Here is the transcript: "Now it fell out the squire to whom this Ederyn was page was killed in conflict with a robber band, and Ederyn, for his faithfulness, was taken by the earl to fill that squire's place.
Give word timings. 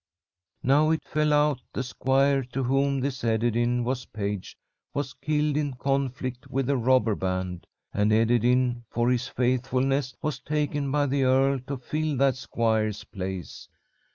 "Now 0.63 0.89
it 0.89 1.03
fell 1.03 1.31
out 1.31 1.61
the 1.73 1.83
squire 1.83 2.43
to 2.53 2.63
whom 2.63 3.01
this 3.01 3.21
Ederyn 3.23 3.83
was 3.83 4.05
page 4.07 4.57
was 4.95 5.13
killed 5.13 5.55
in 5.55 5.73
conflict 5.75 6.47
with 6.47 6.71
a 6.71 6.75
robber 6.75 7.13
band, 7.13 7.67
and 7.93 8.11
Ederyn, 8.11 8.81
for 8.89 9.11
his 9.11 9.27
faithfulness, 9.27 10.15
was 10.19 10.39
taken 10.39 10.89
by 10.91 11.05
the 11.05 11.23
earl 11.25 11.59
to 11.67 11.77
fill 11.77 12.17
that 12.17 12.35
squire's 12.35 13.03
place. 13.03 13.69